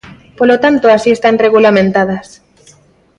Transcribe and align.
Polo 0.37 0.55
tanto, 0.63 0.85
así 0.89 1.09
están 1.13 1.35
regulamentadas. 1.45 2.27